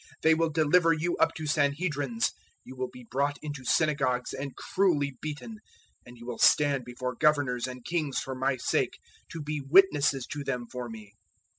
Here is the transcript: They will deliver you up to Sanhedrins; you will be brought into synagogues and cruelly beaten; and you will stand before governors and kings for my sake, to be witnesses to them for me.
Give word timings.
They 0.23 0.33
will 0.33 0.49
deliver 0.49 0.93
you 0.93 1.15
up 1.17 1.35
to 1.35 1.43
Sanhedrins; 1.43 2.31
you 2.63 2.75
will 2.75 2.87
be 2.89 3.03
brought 3.03 3.37
into 3.43 3.63
synagogues 3.63 4.33
and 4.33 4.55
cruelly 4.55 5.15
beaten; 5.21 5.59
and 6.07 6.17
you 6.17 6.25
will 6.25 6.39
stand 6.39 6.85
before 6.85 7.13
governors 7.13 7.67
and 7.67 7.85
kings 7.85 8.17
for 8.17 8.33
my 8.33 8.57
sake, 8.57 8.97
to 9.31 9.43
be 9.43 9.61
witnesses 9.61 10.25
to 10.31 10.43
them 10.43 10.65
for 10.65 10.89
me. 10.89 11.13